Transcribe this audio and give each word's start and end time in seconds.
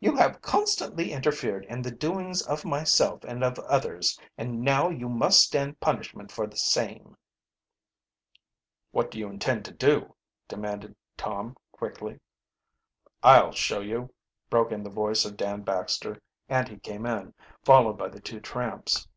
"You 0.00 0.16
have 0.16 0.42
constantly 0.42 1.12
interfered 1.12 1.64
in 1.64 1.80
the 1.80 1.90
doings 1.90 2.42
of 2.42 2.62
myself 2.66 3.24
and 3.24 3.42
of 3.42 3.58
others, 3.60 4.20
and 4.36 4.60
now 4.60 4.90
you 4.90 5.08
must 5.08 5.40
stand 5.40 5.80
punishment 5.80 6.30
for 6.30 6.46
the 6.46 6.58
same." 6.58 7.16
"What 8.90 9.10
do 9.10 9.18
you 9.18 9.30
intend 9.30 9.64
to 9.64 9.72
do?" 9.72 10.14
demanded 10.46 10.94
Tom 11.16 11.56
quickly. 11.72 12.20
"I'll 13.22 13.52
show 13.52 13.80
you," 13.80 14.12
broke 14.50 14.72
in 14.72 14.82
the 14.82 14.90
voice 14.90 15.24
of 15.24 15.38
Dan 15.38 15.62
Baxter, 15.62 16.20
and 16.46 16.68
he 16.68 16.76
came 16.78 17.06
in, 17.06 17.32
followed 17.64 17.94
by 17.96 18.10
the 18.10 18.20
two 18.20 18.40
tramps. 18.40 19.08